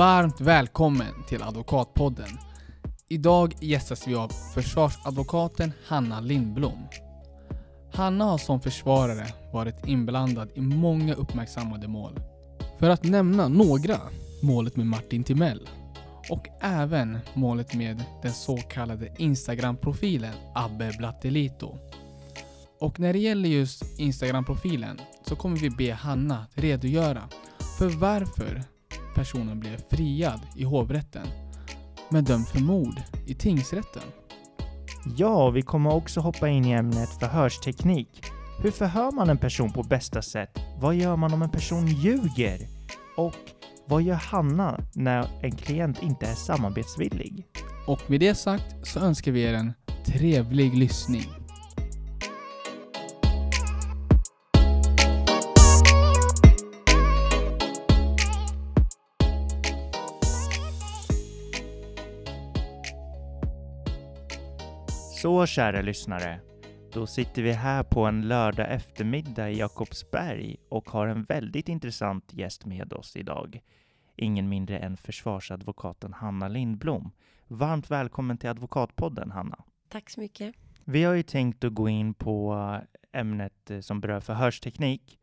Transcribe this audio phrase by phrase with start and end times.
[0.00, 2.38] Varmt välkommen till Advokatpodden.
[3.08, 6.88] Idag gästas vi av försvarsadvokaten Hanna Lindblom.
[7.92, 12.20] Hanna har som försvarare varit inblandad i många uppmärksammade mål.
[12.78, 14.00] För att nämna några,
[14.42, 15.68] målet med Martin Timell
[16.30, 21.78] och även målet med den så kallade Instagram-profilen Abbe Blattelito.
[22.78, 27.22] Och när det gäller just Instagram-profilen så kommer vi be Hanna redogöra
[27.78, 28.64] för varför
[29.14, 31.26] personen blev friad i hovrätten
[32.10, 34.02] men dömd för mord i tingsrätten.
[35.16, 38.22] Ja, vi kommer också hoppa in i ämnet förhörsteknik.
[38.62, 40.58] Hur förhör man en person på bästa sätt?
[40.80, 42.58] Vad gör man om en person ljuger?
[43.16, 43.34] Och
[43.86, 47.46] vad gör Hanna när en klient inte är samarbetsvillig?
[47.86, 49.72] Och med det sagt så önskar vi er en
[50.06, 51.39] trevlig lyssning.
[65.22, 66.40] Så kära lyssnare,
[66.92, 72.32] då sitter vi här på en lördag eftermiddag i Jakobsberg och har en väldigt intressant
[72.32, 73.60] gäst med oss idag.
[74.16, 77.10] Ingen mindre än försvarsadvokaten Hanna Lindblom.
[77.46, 79.64] Varmt välkommen till Advokatpodden, Hanna.
[79.88, 80.54] Tack så mycket.
[80.84, 82.78] Vi har ju tänkt att gå in på
[83.12, 85.18] ämnet eh, som berör förhörsteknik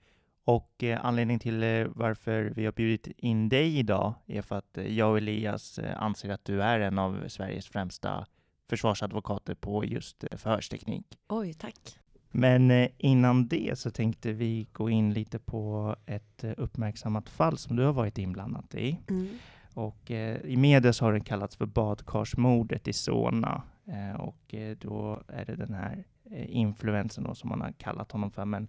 [0.46, 4.78] och eh, anledningen till eh, varför vi har bjudit in dig idag är för att
[4.88, 8.26] jag och Elias anser att du är en av Sveriges främsta
[8.70, 11.06] försvarsadvokater på just förhörsteknik.
[11.30, 12.00] Oj, tack.
[12.32, 17.84] Men innan det så tänkte vi gå in lite på ett uppmärksammat fall som du
[17.84, 18.98] har varit inblandad i.
[19.10, 19.28] Mm.
[19.74, 23.62] Och eh, i media så har det kallats för badkarsmordet i Solna.
[23.86, 26.04] Eh, och eh, då är det den här
[26.48, 28.46] influensen då som man har kallat honom för.
[28.46, 28.68] Men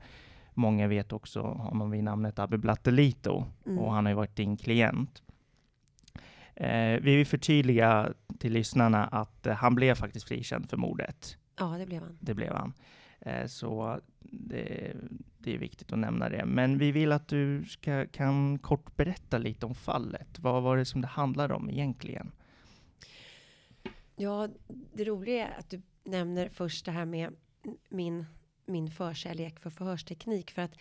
[0.54, 3.78] många vet också honom vid namnet Abbe Blattelito Mm.
[3.78, 5.22] och han har ju varit din klient.
[6.60, 11.36] Eh, vi vill förtydliga till lyssnarna att eh, han blev faktiskt frikänd för mordet.
[11.58, 12.18] Ja, det blev han.
[12.20, 12.72] Det blev han.
[13.20, 14.96] Eh, så det,
[15.38, 16.44] det är viktigt att nämna det.
[16.44, 20.38] Men vi vill att du ska, kan kort berätta lite om fallet.
[20.38, 22.32] Vad var det som det handlade om egentligen?
[24.16, 24.48] Ja,
[24.92, 27.34] det roliga är att du nämner först det här med
[27.88, 28.26] min,
[28.66, 30.50] min förkärlek för förhörsteknik.
[30.50, 30.74] För att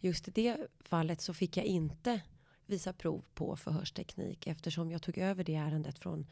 [0.00, 2.20] just i det fallet så fick jag inte
[2.66, 6.26] visa prov på förhörsteknik eftersom jag tog över det ärendet från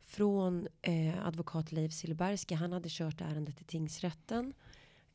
[0.00, 2.54] från eh, advokat Leif Silberski.
[2.54, 4.52] Han hade kört ärendet i tingsrätten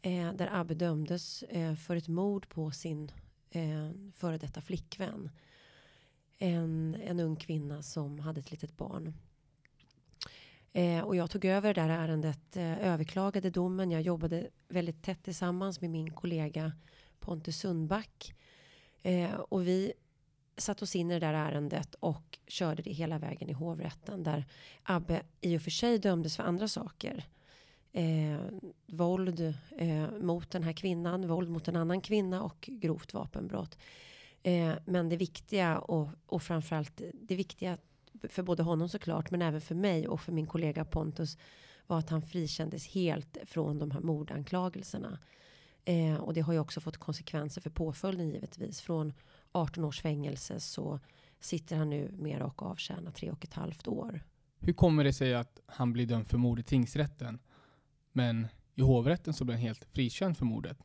[0.01, 3.11] eh, där Abbe dömdes eh, för ett mord på sin
[3.49, 5.29] eh, före detta flickvän.
[6.37, 9.13] En, en ung kvinna som hade ett litet barn.
[10.73, 13.91] Eh, och jag tog över det där ärendet, eh, överklagade domen.
[13.91, 16.71] Jag jobbade väldigt tätt tillsammans med min kollega
[17.19, 18.33] Pontus Sundback.
[19.01, 19.93] Eh, och vi
[20.57, 24.45] satte oss in i det där ärendet och körde det hela vägen i hovrätten där
[24.83, 27.25] Abbe i och för sig dömdes för andra saker.
[27.91, 28.39] Eh,
[28.87, 33.77] våld eh, mot den här kvinnan, våld mot en annan kvinna och grovt vapenbrott.
[34.43, 37.77] Eh, men det viktiga och, och framförallt det viktiga
[38.23, 41.37] för både honom såklart men även för mig och för min kollega Pontus
[41.87, 45.19] var att han frikändes helt från de här mordanklagelserna.
[45.85, 48.81] Eh, och det har ju också fått konsekvenser för påföljden givetvis.
[48.81, 49.13] Från
[49.57, 50.99] 18 års fängelse så
[51.39, 54.23] sitter han nu med och avtjänar tre och ett halvt år.
[54.59, 57.39] Hur kommer det sig att han blir dömd för mord i tingsrätten
[58.11, 60.77] men i hovrätten så blir han helt frikänd för mordet?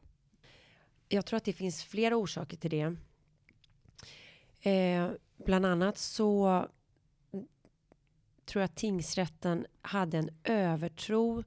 [1.09, 2.97] Jag tror att det finns flera orsaker till det.
[4.71, 5.11] Eh,
[5.45, 6.67] bland annat så
[8.45, 11.45] tror jag att tingsrätten hade en övertro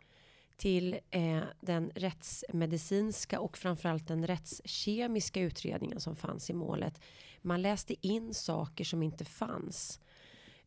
[0.57, 7.01] till eh, den rättsmedicinska och framförallt den rättskemiska utredningen som fanns i målet.
[7.41, 9.99] Man läste in saker som inte fanns.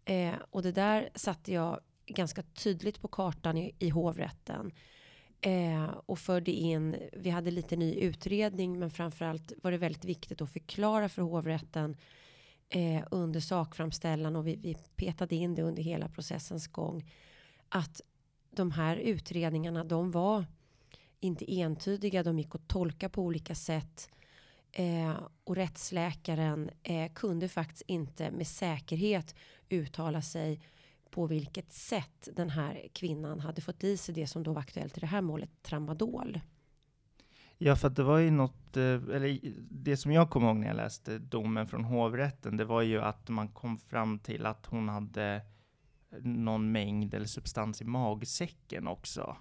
[0.04, 4.72] Eh, och det där satte jag ganska tydligt på kartan i, i hovrätten.
[5.40, 10.40] Eh, och förde in, vi hade lite ny utredning men framförallt var det väldigt viktigt
[10.40, 11.96] att förklara för hovrätten
[12.68, 17.10] eh, under sakframställan och vi, vi petade in det under hela processens gång.
[17.68, 18.00] Att
[18.58, 20.44] de här utredningarna de var
[21.20, 24.10] inte entydiga, de gick att tolka på olika sätt.
[24.72, 25.14] Eh,
[25.44, 29.34] och rättsläkaren eh, kunde faktiskt inte med säkerhet
[29.68, 30.60] uttala sig
[31.10, 34.96] på vilket sätt den här kvinnan hade fått i sig det som då var aktuellt
[34.96, 36.40] i det här målet, tramadol.
[37.58, 39.38] Ja, för att det var ju något, eh, eller
[39.70, 43.28] det som jag kommer ihåg när jag läste domen från hovrätten, det var ju att
[43.28, 45.42] man kom fram till att hon hade
[46.22, 49.36] någon mängd eller substans i magsäcken också.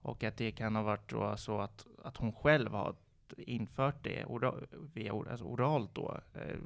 [0.00, 2.94] Och att det kan ha varit då så att, att hon själv har
[3.38, 4.54] infört det ora,
[4.94, 6.20] via, alltså oralt då.
[6.34, 6.56] Eh,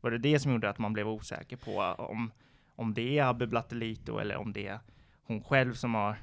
[0.00, 2.32] Var det det som gjorde att man blev osäker på om,
[2.74, 4.78] om det är Abbe Blattelito eller om det är
[5.22, 6.16] hon själv som har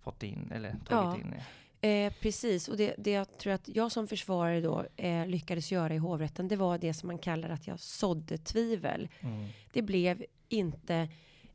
[0.00, 1.16] fått in eller tagit Ja.
[1.16, 1.44] in det?
[1.88, 5.94] Eh, precis, och det, det jag tror att jag som försvarare då eh, lyckades göra
[5.94, 9.08] i hovrätten, det var det som man kallar att jag sådde tvivel.
[9.20, 9.48] Mm.
[9.72, 11.08] Det blev inte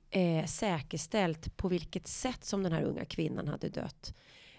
[0.09, 4.13] eh, säkerställt på vilket sätt som den här unga kvinnan hade dött.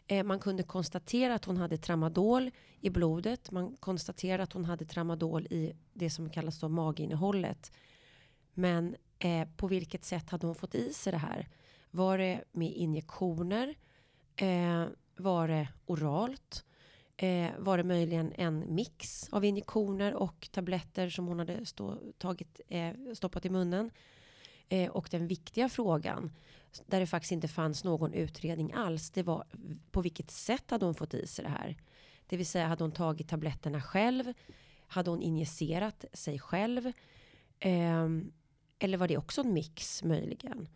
[0.06, 2.50] Eh, man kunde konstatera att hon hade tramadol
[2.80, 3.50] i blodet.
[3.50, 7.72] Man konstaterade att hon hade tramadol i det som kallas då maginnehållet.
[8.54, 11.48] Men eh, på vilket sätt hade hon fått i sig det här?
[11.90, 13.74] Var det med injektioner?
[14.36, 14.86] Eh,
[15.16, 16.64] var det oralt?
[17.16, 22.60] Eh, var det möjligen en mix av injektioner och tabletter som hon hade stå, tagit,
[22.68, 23.90] eh, stoppat i munnen?
[24.72, 26.32] Eh, och den viktiga frågan,
[26.86, 29.44] där det faktiskt inte fanns någon utredning alls, det var
[29.90, 31.76] på vilket sätt hade hon fått i sig det här?
[32.26, 34.32] Det vill säga, hade hon tagit tabletterna själv?
[34.86, 36.92] Hade hon injicerat sig själv?
[37.60, 38.32] Ehm,
[38.78, 40.68] eller var det också en mix möjligen?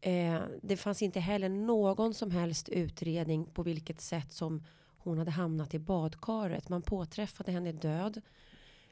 [0.00, 4.64] Eh, det fanns inte heller någon som helst utredning på vilket sätt som
[4.98, 6.68] hon hade hamnat i badkaret.
[6.68, 8.20] Man påträffade henne död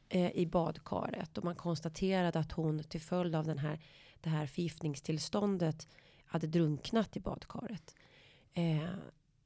[0.08, 3.80] eh, i badkaret och man konstaterade att hon till följd av den här,
[4.20, 5.88] det här förgiftningstillståndet
[6.24, 7.94] hade drunknat i badkaret.
[8.52, 8.90] Eh,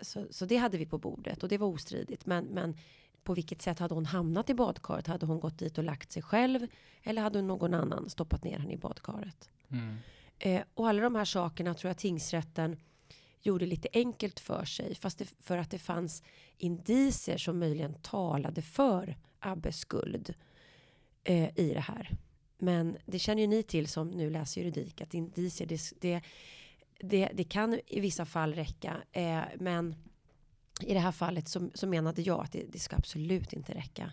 [0.00, 2.26] så, så det hade vi på bordet och det var ostridigt.
[2.26, 2.76] Men, men
[3.22, 5.06] på vilket sätt hade hon hamnat i badkaret?
[5.06, 6.66] Hade hon gått dit och lagt sig själv?
[7.02, 9.50] Eller hade någon annan stoppat ner henne i badkaret?
[9.68, 9.96] Mm.
[10.38, 12.76] Eh, och alla de här sakerna tror jag tingsrätten
[13.42, 14.94] gjorde lite enkelt för sig.
[14.94, 16.22] Fast det, för att det fanns
[16.56, 20.34] indicier som möjligen talade för Abbes skuld
[21.24, 22.10] eh, i det här.
[22.60, 26.22] Men det känner ju ni till som nu läser juridik att indicier det, det,
[27.00, 28.96] det, det kan i vissa fall räcka.
[29.12, 29.94] Eh, men
[30.82, 34.12] i det här fallet så, så menade jag att det, det ska absolut inte räcka.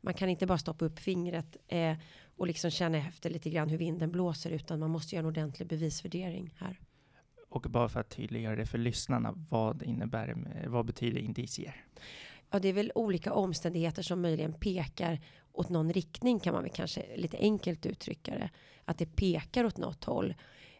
[0.00, 1.96] Man kan inte bara stoppa upp fingret eh,
[2.36, 5.68] och liksom känna efter lite grann hur vinden blåser utan man måste göra en ordentlig
[5.68, 6.80] bevisvärdering här.
[7.48, 10.36] Och bara för att tydliggöra det för lyssnarna, vad innebär
[10.68, 11.84] vad betyder indicier?
[12.50, 15.20] Ja, det är väl olika omständigheter som möjligen pekar
[15.56, 18.50] åt någon riktning kan man väl kanske lite enkelt uttrycka det.
[18.84, 20.34] Att det pekar åt något håll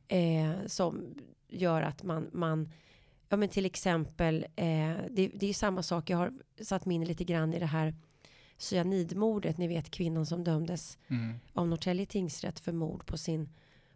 [0.09, 1.15] eh, som
[1.49, 2.73] gör att man, man
[3.29, 7.05] ja men till exempel, eh, det, det är samma sak, jag har satt mig in
[7.05, 7.95] lite grann i det här
[8.59, 11.35] cyanidmordet, ni vet kvinnan som dömdes Mm.
[11.53, 13.49] av Norrtälje tingsrätt för mord på sin,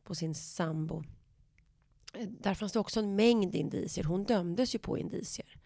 [0.05, 1.03] på sin sambo.
[2.29, 4.05] Där fanns det också en mängd indicier.
[4.05, 5.57] Hon dömdes ju på indicier.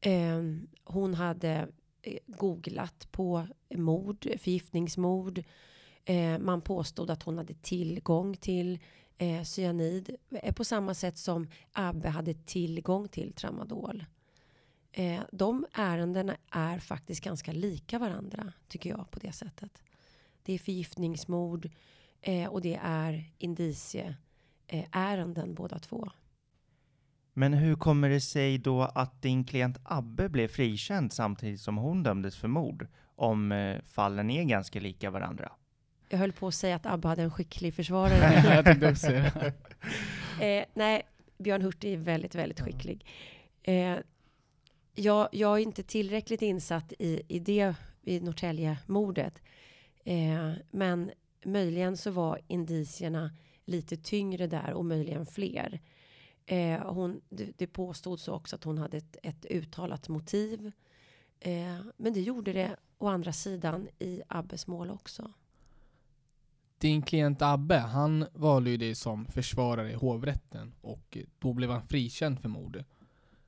[0.00, 0.42] Eh,
[0.84, 1.68] hon hade
[2.02, 5.42] Eh, googlat på mord, förgiftningsmord.
[6.04, 8.78] Eh, man påstod att hon hade tillgång till
[9.18, 14.04] eh, cyanid eh, på samma sätt som Abbe hade tillgång till tramadol.
[14.92, 19.82] Eh, de ärendena är faktiskt ganska lika varandra tycker jag på det sättet.
[20.42, 21.70] Det är förgiftningsmord
[22.20, 26.10] eh, och det är indicieärenden eh, båda två.
[27.40, 32.02] Men hur kommer det sig då att din klient Abbe blev frikänd samtidigt som hon
[32.02, 32.86] dömdes för mord?
[33.16, 35.52] Om eh, fallen är ganska lika varandra.
[36.08, 38.42] Jag höll på att säga att Abba hade en skicklig försvarare.
[38.54, 39.52] jag tänkte också säga det.
[40.58, 41.02] eh, nej,
[41.38, 43.06] Björn Hurtig är väldigt, väldigt skicklig.
[43.62, 43.96] Eh,
[44.94, 49.42] jag, jag är inte tillräckligt insatt i, i det, i Norrtälje-mordet.
[50.04, 51.10] Eh, men
[51.44, 53.30] möjligen så var indicierna
[53.64, 55.80] lite tyngre där och möjligen fler.
[56.46, 60.72] Eh, hon, det, det påstods också att hon hade ett, ett uttalat motiv.
[61.40, 65.32] Eh, men det gjorde det å andra sidan i Abbes mål också.
[66.78, 71.82] Din klient Abbe, han valde ju dig som försvarare i hovrätten och då blev han
[71.82, 72.84] frikänd för mord.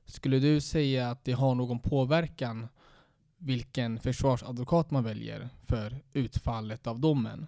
[0.05, 2.67] Skulle du säga att det har någon påverkan
[3.37, 7.47] vilken försvarsadvokat man väljer för utfallet av domen?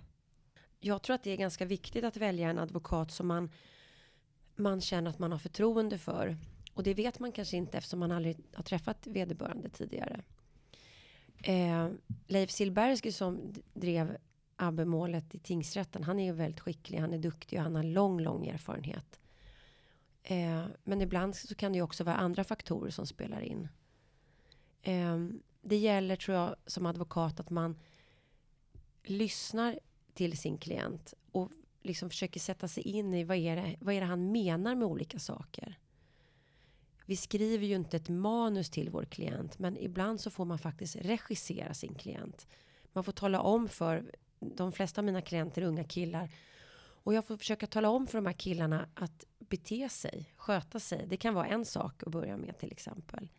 [0.79, 3.49] Jag tror att det är ganska viktigt att välja en advokat som man,
[4.55, 6.37] man känner att man har förtroende för.
[6.73, 10.21] Och det vet man kanske inte eftersom man aldrig har träffat vederbörande tidigare.
[11.43, 11.89] Eh,
[12.27, 14.17] Leif Silbersky som drev
[14.55, 18.19] Abbe-målet i tingsrätten, han är ju väldigt skicklig, han är duktig och han har lång,
[18.19, 19.19] lång erfarenhet.
[20.23, 23.67] Eh, men ibland så kan det ju också vara andra faktorer som spelar in.
[24.81, 25.17] Eh,
[25.61, 27.75] det gäller tror jag som advokat att man
[29.03, 29.79] lyssnar
[30.13, 31.13] till sin klient
[31.85, 34.87] liksom försöker sätta sig in i vad är, det, vad är det han menar med
[34.87, 35.79] olika saker.
[37.05, 40.95] Vi skriver ju inte ett manus till vår klient men ibland så får man faktiskt
[40.95, 42.47] regissera sin klient.
[42.93, 46.29] Man får tala om för de flesta av mina klienter är unga killar
[47.05, 51.05] och jag får försöka tala om för de här killarna att bete sig, sköta sig.
[51.07, 53.29] Det kan vara en sak att börja med till exempel.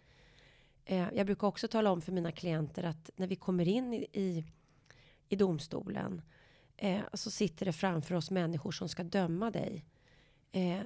[0.84, 4.06] Eh, jag brukar också tala om för mina klienter att när vi kommer in i,
[4.12, 4.44] i,
[5.28, 6.22] i domstolen
[6.76, 9.85] Eh, så sitter det framför oss människor som ska döma dig.
[10.52, 10.80] Eh,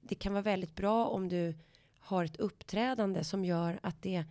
[0.00, 1.54] det kan vara väldigt bra om du
[1.98, 4.24] har ett uppträdande som gör att det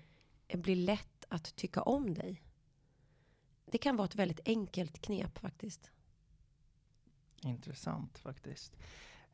[0.53, 2.41] blir lätt att tycka om dig.
[3.65, 5.91] Det kan vara ett väldigt enkelt knep faktiskt.
[7.41, 8.77] Intressant faktiskt.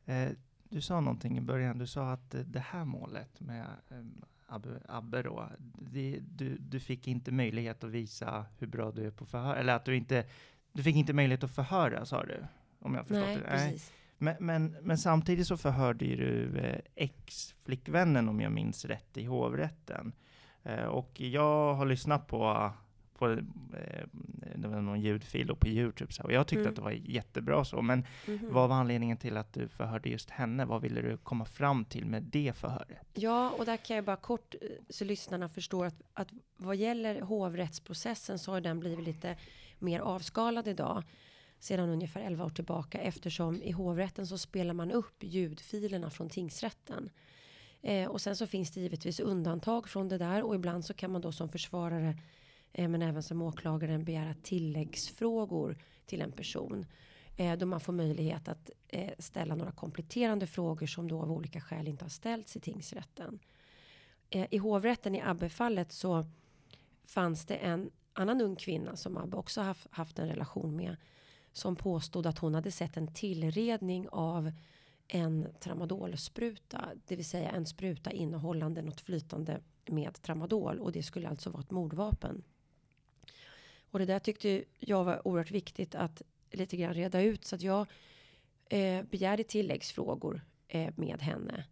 [0.04, 0.28] Eh,
[0.68, 1.78] du sa någonting i början.
[1.78, 4.04] Du sa att eh, det här målet med eh,
[4.46, 9.10] Abbe, Abbe då, det, du, du fick inte möjlighet att visa hur bra du är
[9.10, 10.26] på förhör, eller att du inte,
[10.72, 12.44] du fick inte möjlighet att förhöra sa du?
[12.80, 13.42] Om jag förstått Nej, det.
[13.42, 13.92] precis.
[14.18, 19.24] Men, men, men samtidigt så förhörde ju du eh, ex-flickvännen om jag minns rätt i
[19.24, 20.12] hovrätten.
[20.62, 22.70] Eh, och jag har lyssnat på,
[23.18, 23.38] på eh,
[24.54, 26.70] det var någon ljudfil på Youtube så, och jag tyckte Mm.
[26.70, 27.82] att det var jättebra så.
[27.82, 28.48] Men Mhm.
[28.52, 30.64] vad var anledningen till att du förhörde just henne?
[30.64, 33.06] Vad ville du komma fram till med det förhöret?
[33.14, 37.20] Ja, och där kan jag bara kort eh, så lyssnarna förstår att, att vad gäller
[37.20, 39.36] hovrättsprocessen så har den blivit lite
[39.80, 41.02] mer avskalad idag
[41.58, 47.10] sedan ungefär 11 år tillbaka eftersom i hovrätten så spelar man upp ljudfilerna från tingsrätten.
[47.82, 51.12] Eh, och sen så finns det givetvis undantag från det där och ibland så kan
[51.12, 52.18] man då som försvarare
[52.72, 56.86] eh, men även som åklagaren begära tilläggsfrågor till en person.
[57.36, 61.60] Eh, då man får möjlighet att eh, ställa några kompletterande frågor som då av olika
[61.60, 63.38] skäl inte har ställts i tingsrätten.
[64.30, 66.24] Eh, I hovrätten i Abbe-fallet så
[67.04, 70.96] fanns det en annan ung kvinna som Abbe också haft, haft en relation med
[71.52, 74.52] som påstod att hon hade sett en tillredning av
[75.08, 81.28] en tramadolspruta, det vill säga en spruta innehållande något flytande med tramadol och det skulle
[81.28, 82.42] alltså vara ett mordvapen.
[83.90, 87.62] Och det där tyckte jag var oerhört viktigt att lite grann reda ut så att
[87.62, 87.86] jag
[88.70, 91.64] eh, begärde tilläggsfrågor eh, med henne.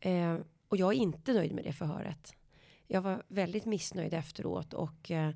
[0.00, 0.36] Eh,
[0.68, 2.34] och jag är inte nöjd med det förhöret.
[2.86, 5.30] Jag var väldigt missnöjd efteråt och eh,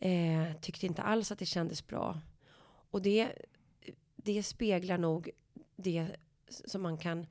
[0.00, 2.20] eh, tyckte inte alls att det kändes bra.
[2.90, 3.32] Och det,
[4.16, 5.30] det speglar nog
[5.76, 6.16] det
[6.48, 7.26] som man kan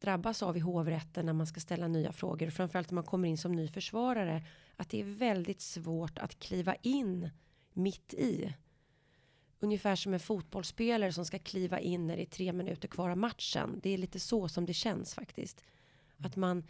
[0.00, 2.50] drabbas av i hovrätten när man ska ställa nya frågor.
[2.50, 4.42] Framförallt när man kommer in som ny försvarare.
[4.76, 7.30] Att det är väldigt svårt att kliva in
[7.72, 8.54] mitt i.
[9.60, 13.16] Ungefär som en fotbollsspelare som ska kliva in när det är tre minuter kvar av
[13.16, 13.80] matchen.
[13.82, 15.64] Det är lite så som det känns faktiskt.
[16.18, 16.64] Att man,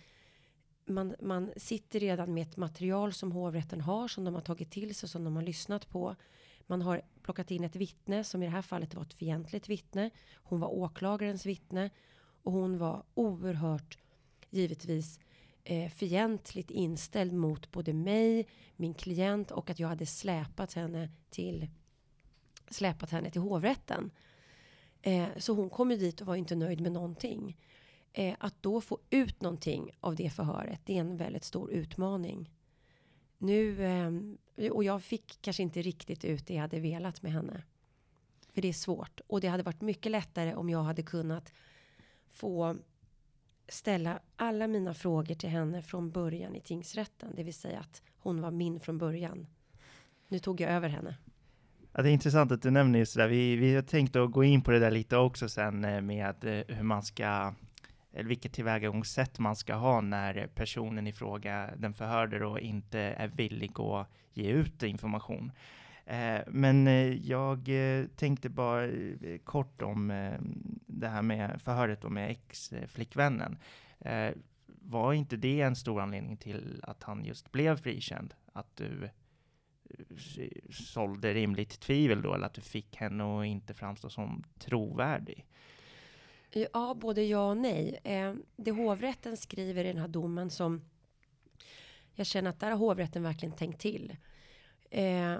[0.86, 4.94] man, man sitter redan med ett material som hovrätten har, som de har tagit till
[4.94, 6.16] sig, som de har lyssnat på.
[6.66, 10.10] Man har plockat in ett vittne, som i det här fallet var ett fientligt vittne.
[10.34, 11.90] Hon var åklagarens vittne.
[12.42, 13.98] Och hon var oerhört,
[14.50, 15.20] givetvis,
[15.64, 18.46] eh, fientligt inställd mot både mig,
[18.76, 21.68] min klient och att jag hade släpat henne till,
[22.70, 24.10] släpat henne till hovrätten.
[25.02, 27.56] Eh, så hon kom ju dit och var inte nöjd med någonting.
[28.12, 32.50] Eh, att då få ut någonting av det förhöret, det är en väldigt stor utmaning.
[33.38, 37.62] Nu, eh, och jag fick kanske inte riktigt ut det jag hade velat med henne.
[38.52, 39.20] För det är svårt.
[39.26, 41.52] Och det hade varit mycket lättare om jag hade kunnat
[42.28, 42.76] få
[43.68, 47.32] ställa alla mina frågor till henne från början i tingsrätten.
[47.36, 49.46] Det vill säga att hon var min från början.
[50.28, 51.16] Nu tog jag över henne.
[51.92, 53.28] Ja, det är intressant att du nämner just det där.
[53.28, 56.44] Vi, vi har tänkt att gå in på det där lite också sen eh, med
[56.44, 57.54] eh, hur man ska,
[58.12, 63.28] eller vilket tillvägagångssätt man ska ha när personen i fråga, den förhörde då, inte är
[63.28, 65.52] villig att ge ut information.
[66.06, 68.88] Eh, men eh, jag eh, tänkte bara
[69.44, 70.08] kort om
[70.86, 73.58] det här med förhöret då med ex-flickvännen.
[74.66, 78.34] Var inte det en stor anledning till att han just blev frikänd?
[78.52, 79.08] Att du
[80.70, 85.46] sålde rimligt tvivel då, eller att du fick henne att inte framstå som trovärdig?
[86.54, 88.00] Ja, både ja och nej.
[88.04, 90.84] Eh, det hovrätten skriver i den här domen som
[92.14, 94.16] jag känner att där har hovrätten verkligen tänkt till.
[94.90, 95.38] Eh,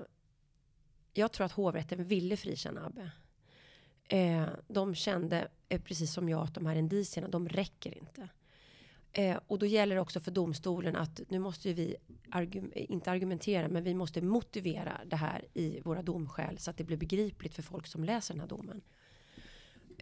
[1.12, 3.11] jag tror att hovrätten ville frikänna Abbe.
[4.09, 8.28] Eh, de kände, precis som jag, att de här indicierna, de räcker inte.
[9.12, 11.97] Eh, och då gäller det också för domstolen att nu måste ju vi,
[12.75, 16.97] inte argumentera, men vi måste motivera det här i våra domskäl så att det blir
[16.97, 18.83] begripligt för folk som läser den här domen.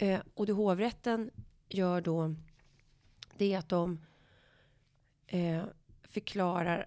[0.01, 1.31] Eh, och det hovrätten
[1.69, 2.35] gör då,
[3.37, 4.01] det är att de
[5.27, 5.65] eh,
[6.03, 6.87] förklarar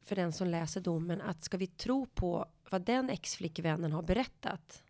[0.00, 4.82] för den som läser domen att ska vi tro på vad den ex-flickvännen har berättat.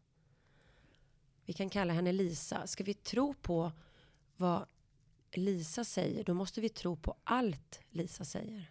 [1.44, 2.66] Vi kan kalla henne Lisa.
[2.66, 3.72] Ska vi tro på
[4.36, 4.66] vad
[5.32, 8.70] Lisa säger, då måste vi tro på allt Lisa säger.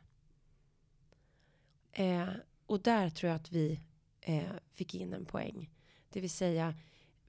[1.92, 2.30] Eh,
[2.66, 3.80] och där tror jag att vi
[4.22, 5.70] eh, fick in en poäng.
[6.10, 6.76] Det vill säga,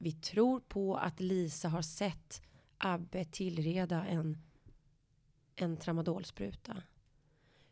[0.03, 2.43] vi tror på att Lisa har sett
[2.79, 4.39] Abbe tillreda en,
[5.57, 6.83] en tramadolspruta.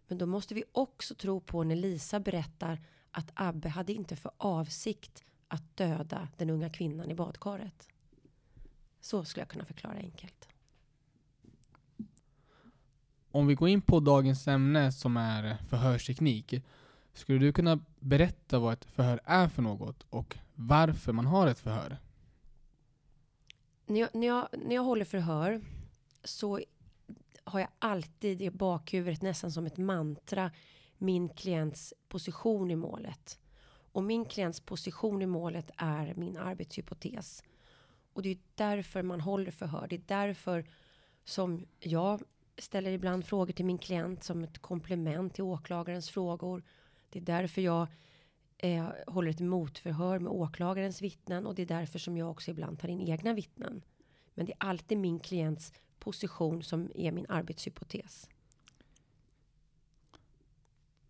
[0.06, 2.80] Men då måste vi också tro på när Lisa berättar
[3.10, 7.88] att Abbe hade inte för avsikt att döda den unga kvinnan i badkaret.
[9.00, 10.48] Så skulle jag kunna förklara enkelt.
[13.30, 16.54] Om vi går in på dagens ämne som är förhörsteknik.
[17.12, 21.58] Skulle du kunna berätta vad ett förhör är för något och varför man har ett
[21.58, 21.98] förhör?
[23.88, 25.60] När jag, när jag, när jag håller förhör
[26.24, 26.60] så
[27.44, 30.50] har jag alltid i bakhuvudet nästan som ett mantra
[30.98, 33.38] min klients position i målet.
[33.92, 37.42] Och min klients position i målet är min arbetshypotes.
[38.12, 39.86] Och det är därför man håller förhör.
[39.88, 40.64] Det är därför
[41.24, 42.22] som jag
[42.58, 46.62] ställer ibland frågor till min klient som ett komplement till åklagarens frågor.
[47.10, 47.86] Det är därför jag
[48.58, 52.78] eh, håller ett motförhör med åklagarens vittnen och det är därför som jag också ibland
[52.78, 53.82] tar in egna vittnen.
[54.34, 58.28] Men det är alltid min klients position som är min arbetshypotes.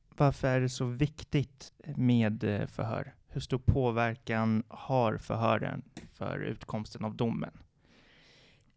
[0.09, 3.15] Varför är det så viktigt med eh, förhör?
[3.27, 7.53] Hur stor påverkan har förhören för utkomsten av domen?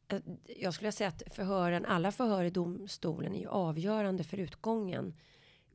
[0.07, 0.19] Eh,
[0.59, 5.13] jag skulle säga att förhören, alla förhör i domstolen är ju avgörande för utgången.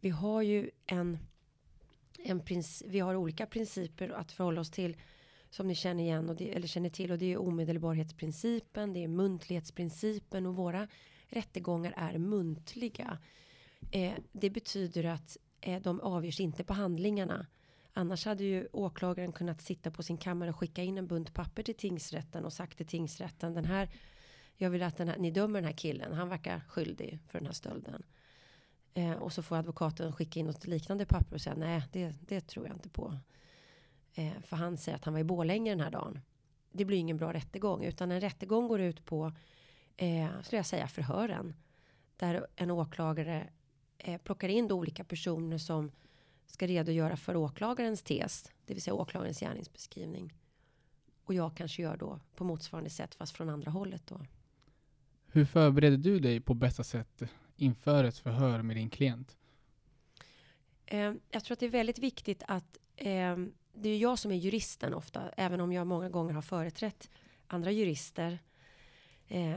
[0.00, 1.18] Vi har ju en,
[2.24, 4.96] en princip, vi har olika principer att förhålla oss till
[5.50, 9.08] som ni känner igen och det, eller känner till och det är omedelbarhetsprincipen, det är
[9.08, 10.88] muntlighetsprincipen och våra
[11.26, 13.18] rättegångar är muntliga.
[13.90, 17.46] Eh, det betyder att eh, de avgörs inte på handlingarna.
[17.92, 21.62] Annars hade ju åklagaren kunnat sitta på sin kammare och skicka in en bunt papper
[21.62, 23.88] till tingsrätten och sagt till tingsrätten den här
[24.56, 26.12] jag vill att den här, ni dömer den här killen.
[26.12, 28.02] Han verkar skyldig för den här stölden.
[28.96, 32.40] Eh, och så får advokaten skicka in något liknande papper och säga nej, det, det
[32.40, 33.18] tror jag inte på.
[34.14, 36.20] Eh, för han säger att han var i Borlänge den här dagen.
[36.72, 39.32] Det blir ingen bra rättegång utan en rättegång går ut på,
[39.96, 41.54] eh, skulle jag säga, förhören.
[42.16, 43.48] Där en åklagare
[43.98, 45.90] eh, plockar in olika personer som
[46.46, 50.32] ska redogöra för åklagarens tes, det vill säga åklagarens gärningsbeskrivning.
[51.24, 54.20] Och jag kanske gör då på motsvarande sätt fast från andra hållet då.
[55.26, 57.22] Hur förbereder du dig på bästa sätt
[57.56, 59.36] inför ett förhör med din klient?
[60.86, 63.36] Eh, jag tror att det är väldigt viktigt att eh,
[63.72, 67.10] det är jag som är juristen ofta, även om jag många gånger har företrätt
[67.46, 68.38] andra jurister.
[69.28, 69.56] Eh,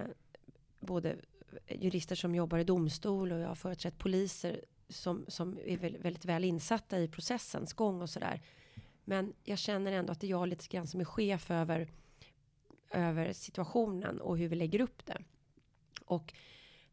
[0.80, 1.16] både
[1.68, 6.26] jurister som jobbar i domstol och jag har företrätt poliser som, som är väldigt, väldigt
[6.26, 8.42] väl insatta i processens gång och sådär.
[9.04, 11.88] Men jag känner ändå att det är jag lite grann som är chef över,
[12.92, 15.18] över situationen och hur vi lägger upp det.
[16.06, 16.34] Och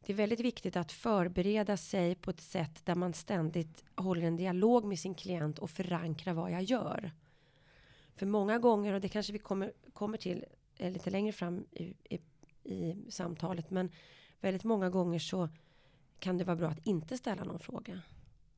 [0.06, 4.36] det är väldigt viktigt att förbereda sig på ett sätt där man ständigt håller en
[4.36, 7.12] dialog med sin klient och förankrar vad jag gör.
[8.14, 10.44] För många gånger, och det kanske vi kommer, kommer till
[10.76, 12.20] eh, lite längre fram i, i,
[12.62, 13.90] i samtalet, men
[14.40, 15.48] väldigt många gånger så
[16.18, 18.00] kan det vara bra att inte ställa någon fråga.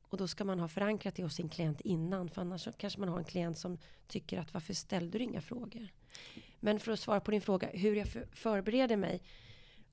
[0.01, 2.29] Och då ska man ha förankrat det hos sin klient innan.
[2.29, 5.87] För annars kanske man har en klient som tycker att varför ställde du inga frågor?
[6.59, 9.21] Men för att svara på din fråga hur jag förbereder mig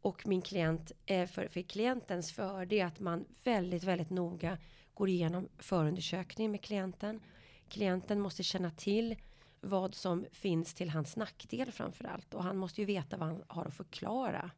[0.07, 4.59] och min klient, eh, för, för klientens fördel är att man väldigt, väldigt noga
[4.95, 7.21] går igenom förundersökningen med klienten.
[7.69, 9.17] Klienten måste känna till
[9.61, 12.35] vad som finns till hans nackdel framför allt.
[12.35, 14.51] Och han måste ju veta vad han har att förklara.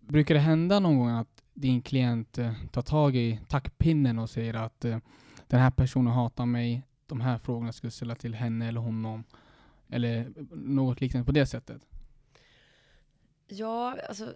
[0.00, 4.54] Brukar det hända någon gång att din klient eh, tar tag i tackpinnen och säger
[4.54, 4.98] att eh,
[5.46, 9.24] den här personen hatar mig, de här frågorna skulle ställa till henne eller honom?
[9.88, 11.82] Eller något liknande på det sättet?
[13.48, 14.34] Ja, alltså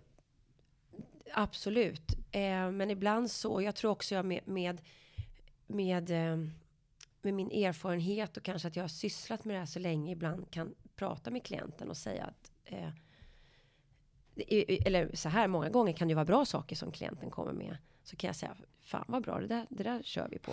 [1.32, 2.12] absolut.
[2.30, 4.80] Eh, men ibland så, jag tror också jag med, med,
[5.66, 6.36] med, eh,
[7.22, 10.50] med, min erfarenhet och kanske att jag har sysslat med det här så länge ibland
[10.50, 12.88] kan prata med klienten och säga att eh,
[14.86, 17.76] eller så här många gånger kan det vara bra saker som klienten kommer med.
[18.02, 20.52] Så kan jag säga, fan vad bra, det där, det där kör vi på.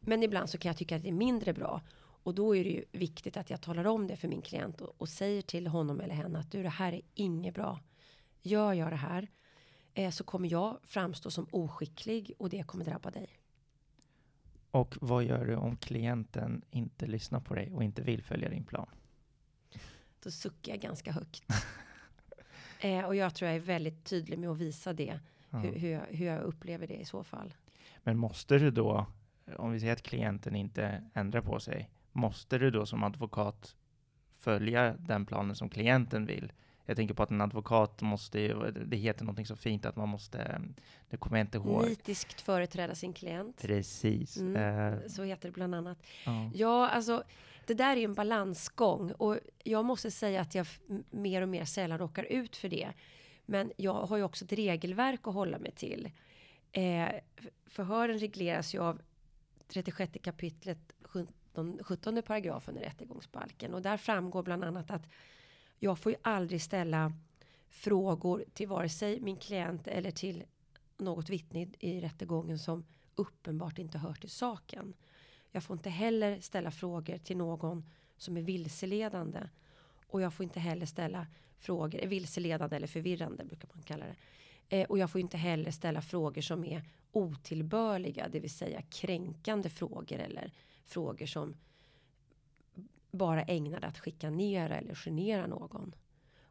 [0.00, 1.80] Men ibland så kan jag tycka att det är mindre bra.
[2.22, 4.94] Och då är det ju viktigt att jag talar om det för min klient och,
[4.98, 7.78] och säger till honom eller henne att du det här är inget bra.
[8.42, 9.28] Gör jag det här
[9.94, 13.28] eh, så kommer jag framstå som oskicklig och det kommer drabba dig.
[14.70, 18.64] Och vad gör du om klienten inte lyssnar på dig och inte vill följa din
[18.64, 18.88] plan?
[20.22, 21.44] Då suckar jag ganska högt.
[22.80, 25.20] eh, och jag tror jag är väldigt tydlig med att visa det.
[25.50, 25.58] Ja.
[25.58, 27.54] Hur, hur, jag, hur jag upplever det i så fall.
[28.02, 29.06] Men måste du då,
[29.56, 33.76] om vi säger att klienten inte ändrar på sig, måste du då som advokat
[34.32, 36.52] följa den planen som klienten vill?
[36.90, 40.08] Jag tänker på att en advokat måste ju, det heter någonting så fint att man
[40.08, 40.62] måste,
[41.10, 41.88] nu kommer jag inte ihåg.
[41.88, 43.62] Nitiskt företräda sin klient.
[43.62, 44.36] Precis.
[44.36, 45.98] Mm, uh, så heter det bland annat.
[46.26, 46.50] Uh.
[46.54, 47.22] Ja, alltså
[47.66, 50.66] det där är en balansgång och jag måste säga att jag
[51.10, 52.88] mer och mer sällan råkar ut för det.
[53.46, 56.10] Men jag har ju också ett regelverk att hålla mig till.
[56.72, 57.08] Eh,
[57.66, 59.00] förhören regleras ju av
[59.68, 63.74] 36 kapitlet 17, 17 paragrafen i rättegångsbalken.
[63.74, 65.08] Och där framgår bland annat att
[65.80, 67.12] jag får ju aldrig ställa
[67.68, 70.44] frågor till vare sig min klient eller till
[70.98, 74.94] något vittne i rättegången som uppenbart inte hör till saken.
[75.50, 77.84] Jag får inte heller ställa frågor till någon
[78.16, 79.40] som är vilseledande.
[80.06, 81.26] Och jag får inte heller ställa
[81.58, 84.16] frågor, vilseledande eller förvirrande brukar man kalla det.
[84.80, 89.68] Eh, och jag får inte heller ställa frågor som är otillbörliga, det vill säga kränkande
[89.70, 90.52] frågor eller
[90.84, 91.54] frågor som
[93.10, 95.94] bara ägnade att skicka ner eller genera någon.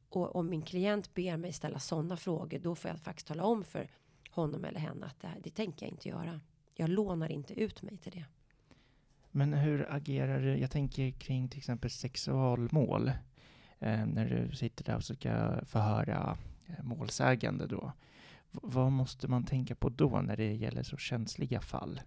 [0.09, 3.63] Och om min klient ber mig ställa sådana frågor, då får jag faktiskt tala om
[3.63, 3.89] för
[4.31, 6.39] honom eller henne att det, här, det tänker jag inte göra.
[6.75, 8.25] Jag lånar inte ut mig till det.
[9.31, 10.57] Men hur agerar du?
[10.57, 13.11] Jag tänker kring till exempel sexualmål.
[13.79, 17.91] Eh, när du sitter där och ska förhöra eh, målsägande då.
[18.51, 22.01] V vad måste man tänka på då när det gäller så känsliga fall?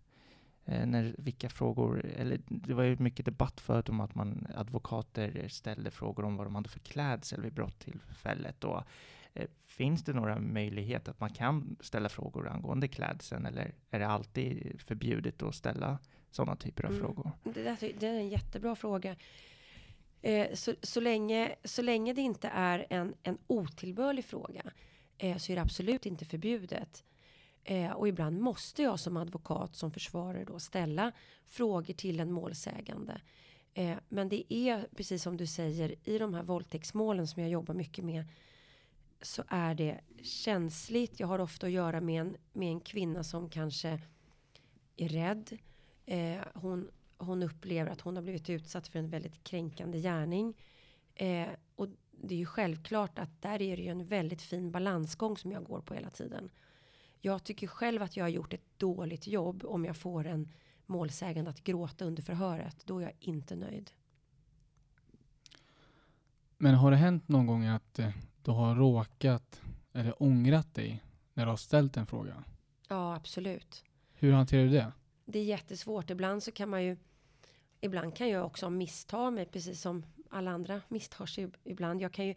[0.64, 5.48] Eh, när, vilka frågor, eller det var ju mycket debatt förut om att man, advokater
[5.48, 8.60] ställde frågor om vad de hade för klädsel vid brottillfället.
[8.60, 8.84] Då.
[9.34, 14.06] Eh, finns det några möjligheter att man kan ställa frågor angående klädseln eller är det
[14.06, 15.98] alltid förbjudet att ställa
[16.30, 17.02] sådana typer av mm.
[17.02, 17.30] frågor?
[17.44, 19.16] Det, där, det är en jättebra fråga.
[20.22, 24.62] Eh, så, så, länge, så länge det inte är en, en otillbörlig fråga
[25.18, 27.04] eh, så är det absolut inte förbjudet.
[27.64, 31.12] Eh, och ibland måste jag som advokat, som försvarare då ställa
[31.46, 33.20] frågor till en målsägande.
[33.74, 37.74] Eh, men det är precis som du säger i de här våldtäktsmålen som jag jobbar
[37.74, 38.24] mycket med
[39.22, 41.20] så är det känsligt.
[41.20, 44.00] Jag har ofta att göra med en, med en kvinna som kanske
[44.96, 45.58] är rädd.
[46.06, 50.54] Eh, hon, hon upplever att hon har blivit utsatt för en väldigt kränkande gärning.
[51.14, 55.36] Eh, och det är ju självklart att där är det ju en väldigt fin balansgång
[55.36, 56.50] som jag går på hela tiden.
[57.24, 60.52] Jag tycker själv att jag har gjort ett dåligt jobb om jag får en
[60.86, 62.76] målsägande att gråta under förhöret.
[62.86, 63.90] Då är jag inte nöjd.
[66.58, 68.10] Men har det hänt någon gång att eh,
[68.42, 69.60] du har råkat
[69.92, 71.02] eller ångrat dig
[71.34, 72.44] när du har ställt en fråga?
[72.88, 73.84] Ja, absolut.
[74.12, 74.92] Hur hanterar du det?
[75.24, 76.10] Det är jättesvårt.
[76.10, 76.96] Ibland så kan man ju
[77.80, 82.02] Ibland kan jag också missta mig precis som alla andra misstar sig ibland.
[82.02, 82.34] Jag kan ju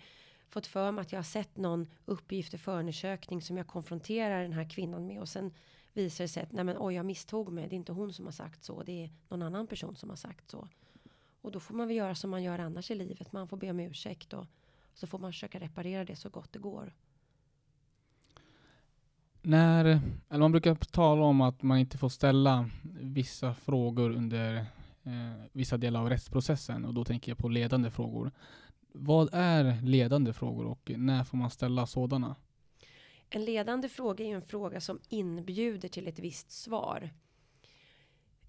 [0.50, 4.54] fått för mig att jag har sett någon uppgift i förundersökning som jag konfronterar den
[4.54, 5.52] här kvinnan med och sen
[5.94, 7.68] visar det sig att nej men oj jag misstog mig.
[7.70, 8.84] Det är inte hon som har sagt så.
[8.84, 10.68] Det är någon annan person som har sagt så.
[11.42, 13.32] Och då får man väl göra som man gör annars i livet.
[13.32, 14.46] Man får be om ursäkt och
[14.94, 16.94] så får man försöka reparera det så gott det går.
[19.42, 19.86] När,
[20.30, 22.70] eller man brukar tala om att man inte får ställa
[23.02, 24.56] vissa frågor under
[25.04, 28.32] eh, vissa delar av rättsprocessen och då tänker jag på ledande frågor.
[28.98, 32.36] Vad är ledande frågor och när får man ställa sådana?
[33.30, 37.10] En ledande fråga är en fråga som inbjuder till ett visst svar.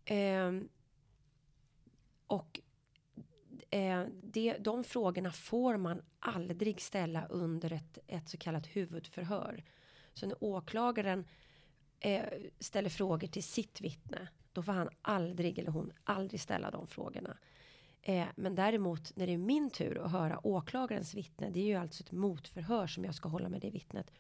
[0.05, 0.53] Eh,
[2.27, 2.61] och
[3.71, 9.65] eh, det, de frågorna får man aldrig ställa under ett, ett så kallat huvudförhör.
[10.15, 11.25] Så när åklagaren
[12.01, 12.25] eh,
[12.61, 17.37] ställer frågor till sitt vittne, då får han aldrig eller hon aldrig ställa de frågorna.
[18.09, 21.75] Eh, men däremot när det är min tur att höra åklagarens vittne, det är ju
[21.75, 24.11] alltså ett motförhör som jag ska hålla med det vittnet.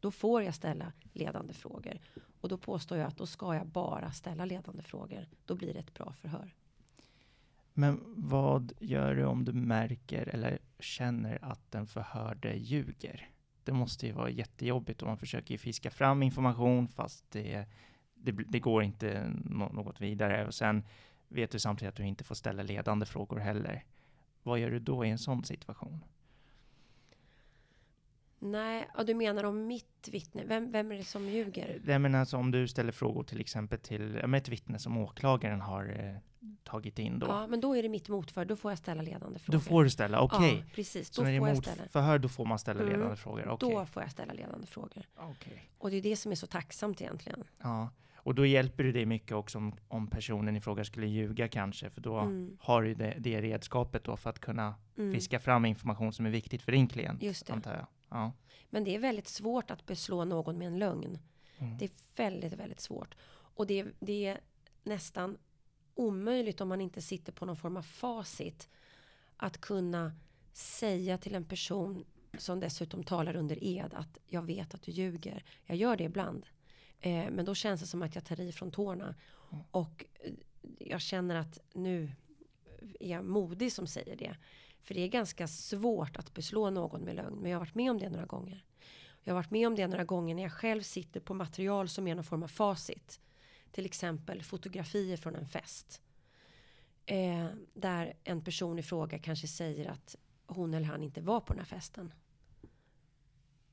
[0.00, 2.00] Då får jag ställa ledande frågor.
[2.40, 5.28] Och då påstår jag att då ska jag bara ställa ledande frågor.
[5.44, 6.54] Då blir det ett bra förhör.
[7.72, 13.28] Men vad gör du om du märker eller känner att den förhörde ljuger?
[13.64, 17.66] Det måste ju vara jättejobbigt om man försöker fiska fram information fast det,
[18.14, 20.46] det, det går inte något vidare.
[20.46, 20.84] Och sen
[21.32, 23.84] vet du samtidigt att du inte får ställa ledande frågor heller.
[24.42, 26.04] Vad gör du då i en sån situation?
[28.38, 30.42] Nej, och du menar om mitt vittne?
[30.44, 31.80] Vem, vem är det som ljuger?
[31.86, 35.84] Jag menar alltså om du ställer frågor till exempel till ett vittne som åklagaren har
[35.98, 36.16] eh,
[36.64, 37.26] tagit in då.
[37.26, 38.44] Ja, men då är det mitt motför.
[38.44, 39.58] Då får jag ställa ledande frågor.
[39.58, 40.38] Då får du ställa, okej.
[40.38, 40.56] Okay.
[40.56, 41.10] Ja, precis.
[41.10, 42.92] Då Så när det är motförhör, då får man ställa mm.
[42.92, 43.50] ledande frågor?
[43.50, 43.70] Okay.
[43.70, 45.06] Då får jag ställa ledande frågor.
[45.16, 45.58] Okay.
[45.78, 47.44] Och det är det som är så tacksamt egentligen.
[47.62, 47.90] Ja.
[48.24, 51.90] Och då hjälper det dig mycket också om, om personen i fråga skulle ljuga kanske,
[51.90, 52.56] för då mm.
[52.60, 55.14] har du det, det redskapet då för att kunna mm.
[55.14, 57.22] fiska fram information som är viktigt för din klient.
[57.22, 57.52] Just det.
[57.52, 57.86] Antar jag.
[58.08, 58.32] Ja.
[58.70, 61.18] Men det är väldigt svårt att beslå någon med en lögn.
[61.58, 61.78] Mm.
[61.78, 63.14] Det är väldigt, väldigt svårt.
[63.32, 64.40] Och det, det är
[64.82, 65.38] nästan
[65.94, 68.68] omöjligt om man inte sitter på någon form av facit.
[69.36, 70.12] Att kunna
[70.52, 72.04] säga till en person
[72.38, 75.44] som dessutom talar under ed att jag vet att du ljuger.
[75.64, 76.46] Jag gör det ibland.
[77.02, 79.14] Eh, men då känns det som att jag tar i från tårna.
[79.52, 79.64] Mm.
[79.70, 80.32] Och eh,
[80.78, 82.12] jag känner att nu
[83.00, 84.36] är jag modig som säger det.
[84.80, 87.34] För det är ganska svårt att beslå någon med lögn.
[87.34, 88.64] Men jag har varit med om det några gånger.
[89.22, 92.08] Jag har varit med om det några gånger när jag själv sitter på material som
[92.08, 93.20] är någon form av facit.
[93.70, 96.02] Till exempel fotografier från en fest.
[97.06, 101.52] Eh, där en person i fråga kanske säger att hon eller han inte var på
[101.52, 102.12] den här festen.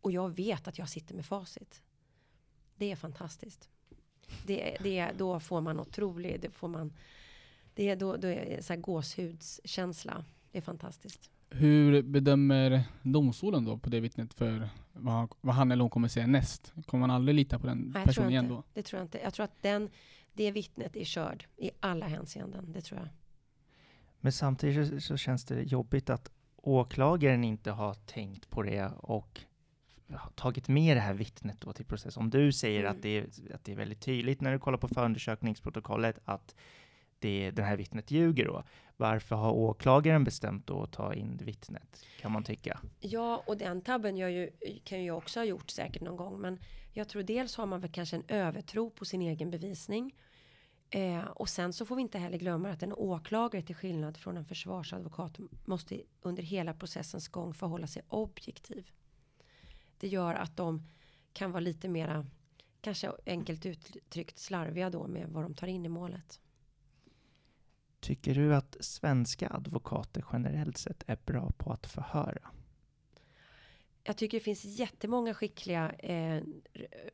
[0.01, 1.81] Och jag vet att jag sitter med facit.
[2.79, 3.69] Det är fantastiskt.
[4.47, 6.93] Det, det, då får man otrolig, det får man,
[7.73, 10.25] det är då, då är det så här gåshudskänsla.
[10.51, 11.31] Det är fantastiskt.
[11.49, 16.07] Hur bedömer domstolen då på det vittnet för vad han, vad han eller hon kommer
[16.07, 16.73] säga näst?
[16.85, 18.55] Kommer man aldrig lita på den Nej, jag tror personen igen inte.
[18.55, 18.63] då?
[18.73, 19.19] Det tror jag inte.
[19.23, 19.89] Jag tror att den,
[20.33, 22.71] det vittnet är körd i alla hänseenden.
[22.71, 23.09] Det tror jag.
[24.19, 29.41] Men samtidigt så, så känns det jobbigt att åklagaren inte har tänkt på det och
[30.35, 32.17] tagit med det här vittnet då till process.
[32.17, 32.91] Om du säger Mm.
[32.91, 36.55] att, det är, att det är väldigt tydligt när du kollar på förundersökningsprotokollet att
[37.19, 38.63] det, det här vittnet ljuger då.
[38.97, 42.05] Varför har åklagaren bestämt då att ta in vittnet?
[42.21, 42.79] Kan man tycka.
[42.99, 44.49] Ja, och den tabben ju,
[44.83, 46.41] kan ju jag också ha gjort säkert någon gång.
[46.41, 46.59] Men
[46.93, 50.15] jag tror dels har man väl kanske en övertro på sin egen bevisning.
[50.89, 54.37] Eh, och sen så får vi inte heller glömma att en åklagare till skillnad från
[54.37, 58.91] en försvarsadvokat måste under hela processens gång förhålla sig objektiv.
[59.99, 60.87] Det gör att de
[61.33, 62.25] kan vara lite mera,
[62.81, 66.39] kanske enkelt uttryckt slarviga då med vad de tar in i målet.
[67.99, 72.51] Tycker du att svenska advokater generellt sett är bra på att förhöra?
[74.03, 76.43] Jag tycker det finns jättemånga skickliga eh,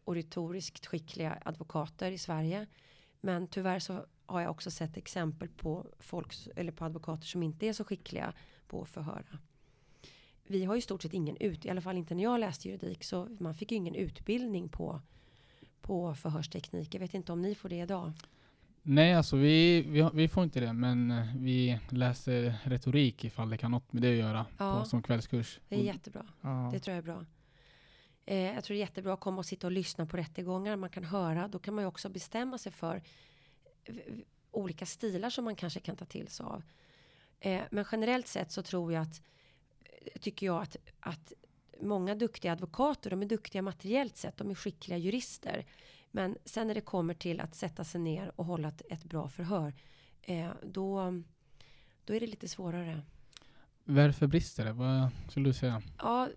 [0.03, 2.67] och retoriskt skickliga advokater i Sverige.
[3.21, 7.67] Men tyvärr så har jag också sett exempel på folk eller på advokater som inte
[7.67, 8.33] är så skickliga
[8.67, 9.39] på att förhöra.
[10.47, 13.03] Vi har i stort sett ingen ut, i alla fall inte när jag läste juridik,
[13.03, 15.01] så man fick ju ingen utbildning på,
[15.81, 16.93] på förhörsteknik.
[16.95, 18.11] Jag vet inte om ni får det idag.
[18.87, 23.57] Nej, alltså vi, vi, vi får inte det, men eh, vi läser retorik ifall det
[23.57, 24.79] kan något med det att göra Ja.
[24.79, 25.59] på, som kvällskurs.
[25.69, 26.25] Det är jättebra.
[26.41, 26.69] Ja.
[26.73, 27.25] Det tror jag är bra.
[28.25, 30.75] Eh, jag tror det är jättebra att komma och sitta och lyssna på rättegångar.
[30.75, 31.47] Man kan höra.
[31.47, 33.01] Då kan man ju också bestämma sig för
[34.51, 36.63] olika stilar som man kanske kan ta till sig av.
[37.39, 39.21] Eh, men generellt sett så tror jag att
[40.19, 41.33] tycker jag att, att
[41.81, 45.65] många duktiga advokater, de är duktiga materiellt sett, de är skickliga jurister.
[46.11, 49.29] Men sen när det kommer till att sätta sig ner och hålla ett, ett bra
[49.29, 49.73] förhör,
[50.21, 51.23] eh, då,
[52.05, 53.01] då är det lite svårare.
[53.83, 54.73] Varför brister det?
[54.73, 55.81] Vad skulle du säga?
[55.97, 56.29] Ja,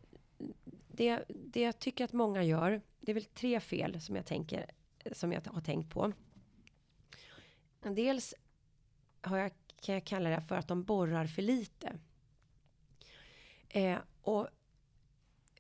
[0.89, 4.71] det, det jag tycker att många gör, det är väl tre fel som jag tänker,
[5.13, 6.13] som jag har tänkt på.
[7.83, 8.35] Dels
[9.21, 11.99] har jag, kan jag kalla det för att de borrar för lite.
[13.69, 14.49] Eh, och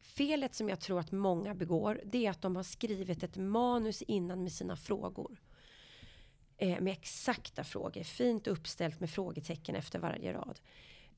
[0.01, 4.03] felet som jag tror att många begår, det är att de har skrivit ett manus
[4.03, 5.41] innan med sina frågor.
[6.57, 10.61] Eh, med exakta frågor, fint uppställt med frågetecken efter varje rad.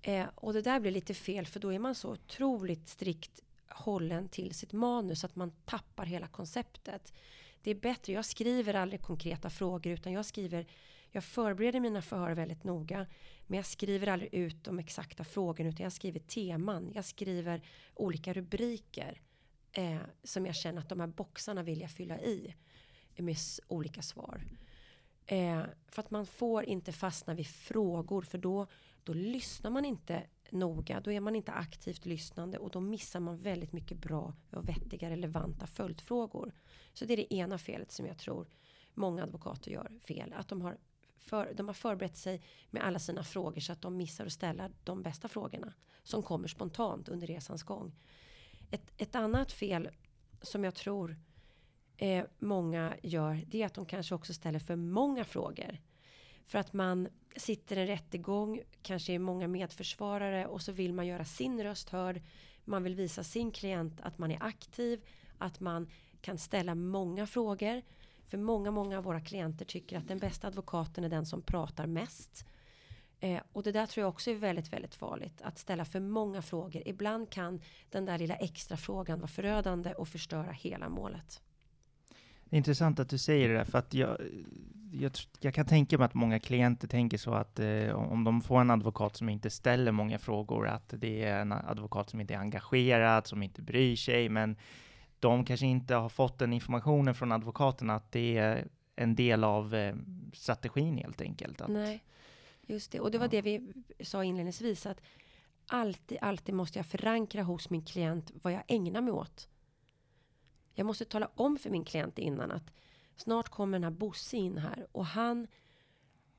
[0.02, 4.28] Eh, och det där blir lite fel för då är man så otroligt strikt hållen
[4.28, 7.12] till sitt manus att man tappar hela konceptet.
[7.62, 10.66] Det är bättre, jag skriver aldrig konkreta frågor utan jag skriver,
[11.10, 13.06] jag förbereder mina förhör väldigt noga.
[13.50, 16.92] Men jag skriver aldrig ut de exakta frågorna utan jag skriver teman.
[16.94, 17.62] Jag skriver
[17.94, 19.20] olika rubriker
[19.72, 22.54] eh, som jag känner att de här boxarna vill jag fylla i
[23.16, 23.36] med
[23.68, 24.42] olika svar.
[25.26, 28.66] Eh, för att man får inte fastna vid frågor för då,
[29.04, 31.00] då lyssnar man inte noga.
[31.00, 35.10] Då är man inte aktivt lyssnande och då missar man väldigt mycket bra och vettiga
[35.10, 36.52] relevanta följdfrågor.
[36.92, 38.46] Så det är det ena felet som jag tror
[38.94, 40.34] många advokater gör fel.
[40.36, 40.78] Att de har,
[41.20, 44.70] för, de har förberett sig med alla sina frågor så att de missar att ställa
[44.84, 45.72] de bästa frågorna.
[46.02, 47.92] Som kommer spontant under resans gång.
[48.70, 49.90] Ett, ett annat fel
[50.42, 51.16] som jag tror
[51.96, 55.78] eh, många gör, det är att de kanske också ställer för många frågor.
[56.46, 61.06] För att man sitter i en rättegång, kanske är många medförsvarare och så vill man
[61.06, 62.22] göra sin röst hörd.
[62.64, 65.04] Man vill visa sin klient att man är aktiv,
[65.38, 67.82] att man kan ställa många frågor.
[68.30, 71.86] För många, många av våra klienter tycker att den bästa advokaten är den som pratar
[71.86, 72.46] mest.
[73.20, 75.42] Eh, och det där tror jag också är väldigt, väldigt farligt.
[75.42, 76.82] Att ställa för många frågor.
[76.86, 81.42] Ibland kan den där lilla extra frågan vara förödande och förstöra hela målet.
[82.44, 84.16] Det är intressant att du säger det där, för att jag,
[84.92, 88.60] jag, jag kan tänka mig att många klienter tänker så att eh, om de får
[88.60, 92.38] en advokat som inte ställer många frågor, att det är en advokat som inte är
[92.38, 94.56] engagerad, som inte bryr sig, men
[95.20, 99.74] de kanske inte har fått den informationen från advokaten att det är en del av
[99.74, 99.96] eh,
[100.32, 101.60] strategin helt enkelt.
[101.60, 102.04] Att, Nej,
[102.66, 103.00] just det.
[103.00, 103.30] Och det var Ja.
[103.30, 104.86] det vi sa inledningsvis.
[104.86, 105.00] Att
[105.66, 109.48] alltid, alltid måste jag förankra hos min klient vad jag ägnar mig åt.
[110.74, 112.70] Jag måste tala om för min klient innan att
[113.16, 115.46] snart kommer den här Bosse in här och han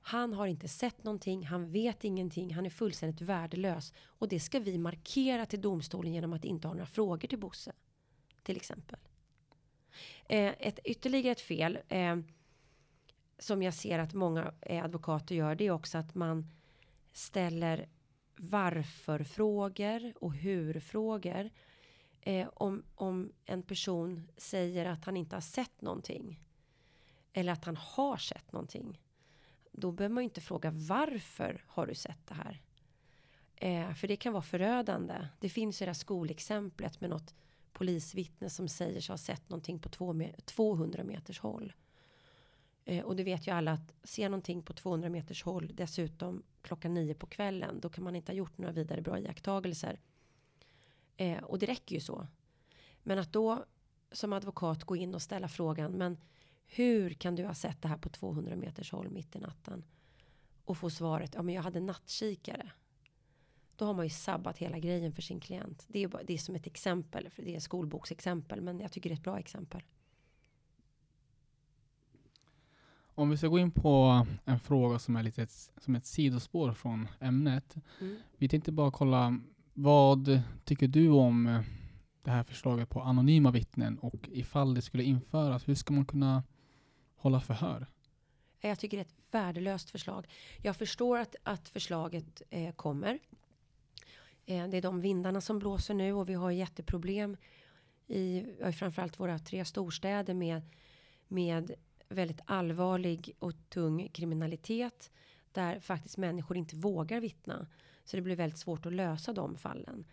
[0.03, 3.93] han har inte sett någonting, han vet ingenting, han är fullständigt värdelös.
[4.05, 7.71] Och det ska vi markera till domstolen genom att inte ha några frågor till Bosse.
[8.43, 8.99] Till exempel.
[10.25, 12.17] Eh, ett, ytterligare ett fel eh,
[13.37, 16.47] som jag ser att många eh, advokater gör, det är också att man
[17.13, 17.87] ställer
[18.35, 21.49] varför-frågor och hur-frågor.
[22.21, 26.39] Eh, om, om en person säger att han inte har sett någonting
[27.33, 29.01] eller att han har sett någonting.
[29.71, 32.61] Då behöver man ju inte fråga varför har du sett det här?
[33.55, 35.27] Eh, för det kan vara förödande.
[35.39, 37.35] Det finns ju det här skolexemplet med något
[37.73, 41.73] polisvittne som säger sig ha sett någonting på två 200 meters håll.
[42.85, 46.93] Eh, och det vet ju alla att se någonting på 200 meters håll dessutom klockan
[46.93, 47.79] nio på kvällen.
[47.79, 49.99] Då kan man inte ha gjort några vidare bra iakttagelser.
[51.17, 52.27] Eh, och det räcker ju så.
[53.03, 53.65] Men att då
[54.11, 55.91] som advokat gå in och ställa frågan.
[55.91, 56.17] Men
[56.65, 59.83] hur kan du ha sett det här på 200 meters håll mitt i natten?
[60.65, 61.31] Och få svaret.
[61.35, 62.71] Ja, men jag hade nattkikare.
[63.81, 65.85] Då har man ju sabbat hela grejen för sin klient.
[65.87, 67.29] Det är, bara, det är som ett exempel.
[67.29, 68.61] För det är skolboksexempel.
[68.61, 69.81] Men jag tycker det är ett bra exempel.
[73.15, 76.73] Om vi ska gå in på en fråga som är lite ett, som ett sidospår
[76.73, 77.75] från ämnet.
[78.01, 78.17] Mm.
[78.37, 79.39] Vi tänkte bara kolla,
[79.73, 81.61] vad tycker du om eh,
[82.23, 86.43] det här förslaget på anonyma vittnen och ifall det skulle införas, hur ska man kunna
[87.15, 87.87] hålla förhör?
[88.59, 90.27] Jag tycker det är ett värdelöst förslag.
[90.61, 93.19] Jag förstår att, att förslaget eh, kommer.
[94.45, 97.37] Eh, det är de vindarna som blåser nu och vi har jätteproblem
[98.07, 100.61] i ja, framförallt våra tre storstäder med,
[101.27, 101.71] med
[102.09, 105.11] väldigt allvarlig och tung kriminalitet
[105.51, 107.67] där faktiskt människor inte vågar vittna.
[108.03, 110.05] Så det blir väldigt svårt att lösa de fallen.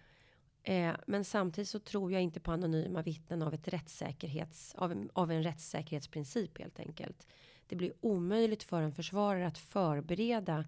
[0.62, 5.10] Eh, men samtidigt så tror jag inte på anonyma vittnen av, ett rättssäkerhets, av, en,
[5.12, 7.26] av en rättssäkerhetsprincip helt enkelt.
[7.66, 10.64] Det blir omöjligt för en försvarare att förbereda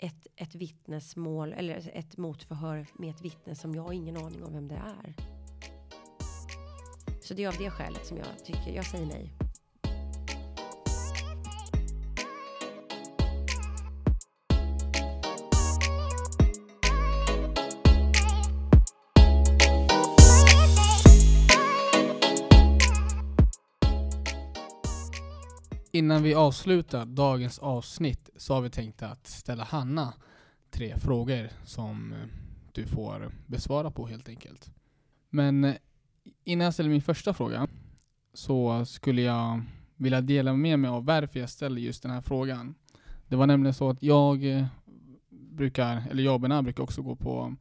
[0.00, 4.52] ett, ett vittnesmål eller ett motförhör med ett vittne som jag har ingen aning om
[4.52, 5.14] vem det är.
[7.20, 9.49] Så det är av det skälet som jag tycker, jag säger nej.
[26.00, 30.14] Innan vi avslutar dagens avsnitt så har vi tänkt att ställa Hanna
[30.70, 32.18] tre frågor som eh,
[32.72, 34.70] du får besvara på helt enkelt.
[35.30, 35.74] Men eh,
[36.44, 37.68] innan jag ställer min första fråga
[38.34, 39.62] så skulle jag
[39.96, 42.74] vilja dela med mig av varför jag ställer just den här frågan.
[43.28, 44.66] Det var nämligen så att jag eh,
[45.28, 47.56] brukar, eller jag och Benar brukar också gå på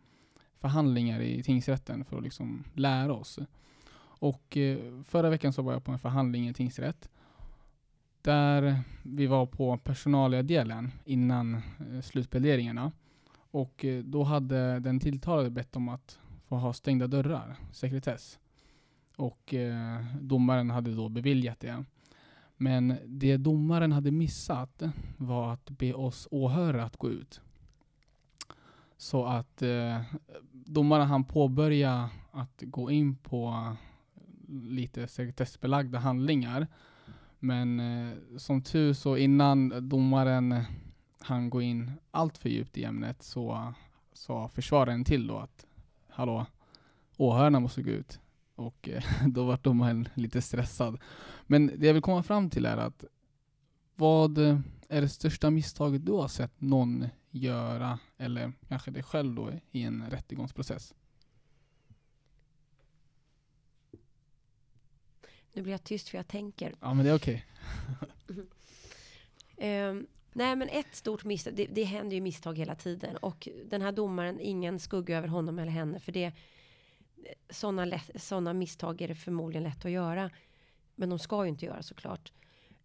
[0.59, 3.39] förhandlingar i tingsrätten för att liksom lära oss.
[4.01, 4.57] Och
[5.05, 7.09] förra veckan så var jag på en förhandling i tingsrätt
[8.21, 12.91] där vi var på personalia-delen innan eh, slutpläderingarna.
[13.51, 18.39] Och eh, då hade den tilltalade bett om att få ha stängda dörrar, sekretess.
[19.15, 21.83] Och eh, domaren hade då beviljat det.
[22.57, 24.83] Men det domaren hade missat
[25.17, 27.41] var att be oss åhörare att gå ut.
[28.97, 30.01] Så att eh,
[30.51, 33.75] domaren han påbörja att gå in på
[34.47, 36.67] lite sekretessbelagda handlingar
[37.39, 40.63] men eh, som tur så innan domaren eh,
[41.19, 43.73] han gå in allt för djupt i ämnet så
[44.13, 45.65] sa försvararen till då att
[46.09, 46.45] hallå,
[47.17, 48.19] åhörarna måste gå ut.
[48.55, 50.99] Och eh, då var domaren lite stressad.
[51.47, 53.05] Men det jag vill komma fram till är att
[53.95, 54.37] vad
[54.89, 59.83] är det största misstaget du har sett någon göra, eller kanske dig själv då, i
[59.83, 60.93] en rättegångsprocess?
[65.53, 66.75] Nu blir jag tyst för jag tänker.
[66.79, 67.45] Ja, men det är okej.
[69.57, 69.87] Okay.
[69.89, 71.55] um, nej, men ett stort misstag.
[71.55, 75.59] Det, det händer ju misstag hela tiden och den här domaren, ingen skugga över honom
[75.59, 76.31] eller henne för det.
[77.49, 80.29] Sådana såna misstag är det förmodligen lätt att göra,
[80.95, 82.33] men de ska ju inte göra såklart.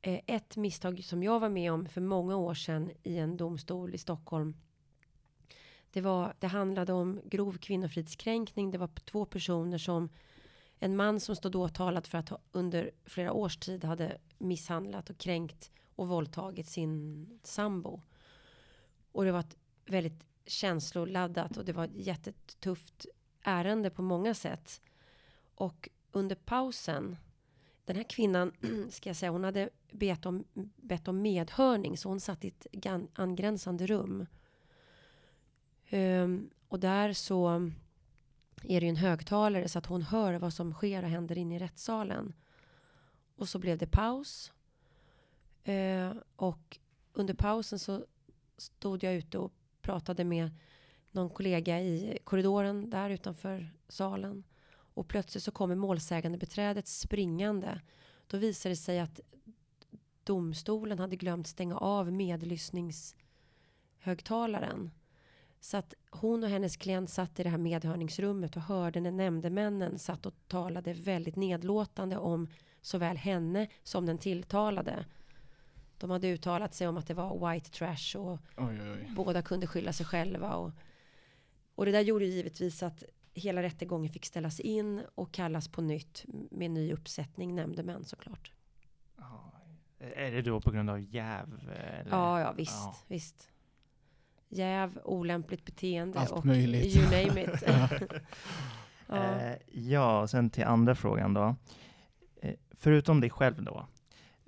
[0.06, 3.94] Uh, ett misstag som jag var med om för många år sedan i en domstol
[3.94, 4.54] i Stockholm.
[5.94, 6.34] Det var.
[6.38, 8.70] Det handlade om grov kvinnofridskränkning.
[8.70, 10.08] Det var två personer som
[10.78, 15.18] en man som stod åtalad för att ha under flera års tid hade misshandlat och
[15.18, 18.00] kränkt och våldtagit sin sambo.
[19.12, 19.56] Och det var ett
[19.86, 23.06] väldigt känsloladdat och det var ett jättetufft
[23.42, 24.82] ärende på många sätt.
[25.54, 27.16] Och under pausen,
[27.84, 28.52] den här kvinnan,
[28.90, 30.44] ska jag säga, hon hade bett om,
[30.76, 32.66] bett om medhörning så hon satt i ett
[33.14, 34.26] angränsande rum.
[35.90, 37.70] Um, och där så
[38.68, 41.56] är det ju en högtalare så att hon hör vad som sker och händer inne
[41.56, 42.32] i rättssalen.
[43.36, 44.52] Och så blev det paus.
[45.64, 46.78] Eh, och
[47.12, 48.04] under pausen så
[48.56, 49.52] stod jag ute och
[49.82, 50.50] pratade med
[51.10, 54.44] någon kollega i korridoren där utanför salen.
[54.70, 57.80] Och plötsligt så kommer målsägande beträdet springande.
[58.26, 59.20] Då visar det sig att
[60.24, 64.90] domstolen hade glömt stänga av medlyssningshögtalaren.
[65.64, 69.98] Så att hon och hennes klient satt i det här medhörningsrummet och hörde när nämndemännen
[69.98, 72.48] satt och talade väldigt nedlåtande om
[72.80, 75.06] såväl henne som den tilltalade.
[75.98, 79.66] De hade uttalat sig om att det var white trash och Oj, oj, båda kunde
[79.66, 80.54] skylla sig själva.
[80.54, 80.70] Och,
[81.74, 83.04] och det där gjorde givetvis att
[83.34, 88.52] hela rättegången fick ställas in och kallas på nytt med ny uppsättning nämndemän såklart.
[89.98, 91.70] Är det då på grund av jäv?
[91.70, 92.10] Eller?
[92.10, 92.96] Ja, ja visst, Ja.
[93.06, 93.48] visst.
[94.54, 96.96] Jäv, olämpligt beteende Allt och möjligt.
[96.96, 97.62] you name it.
[97.66, 97.88] ja.
[99.08, 101.56] Eh, ja, och sen till andra frågan då.
[102.42, 103.86] Eh, förutom dig själv då,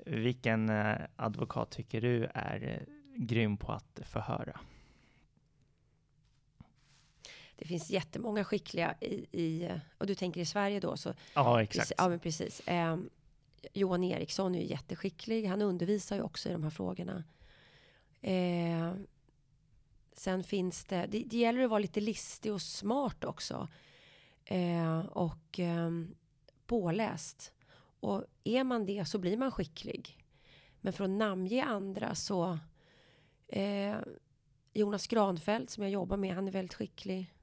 [0.07, 4.61] vilken eh, advokat tycker du är eh, grym på att förhöra?
[7.57, 11.92] Det finns jättemånga skickliga i, i, och du tänker i Sverige då, så Ja, exakt.
[11.98, 12.61] Ja, men precis.
[12.61, 12.96] Eh,
[13.72, 15.46] Johan Eriksson är ju jätteskicklig.
[15.46, 17.24] Han undervisar ju också i de här frågorna.
[18.20, 18.92] Eh,
[20.19, 23.69] sen finns det, det, det gäller att vara lite listig och smart också.
[24.45, 25.91] Eh, och eh,
[26.67, 27.53] påläst.
[28.01, 30.19] Och är man det så blir man skicklig.
[30.81, 32.59] Men för att namnge andra så
[33.49, 33.97] eh,
[34.73, 37.35] Jonas Granfeldt som jag jobbar med, han är väldigt skicklig.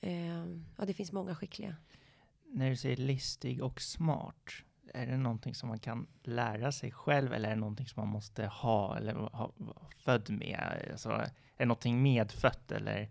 [0.00, 1.76] Eh, ja, det finns många skickliga.
[2.46, 4.52] När du säger listig och smart,
[4.94, 8.08] är det någonting som man kan lära sig själv eller är det någonting som man
[8.08, 10.88] måste ha eller ha, vara född med?
[10.92, 11.24] Alltså,
[11.58, 13.08] är det någonting medfött eller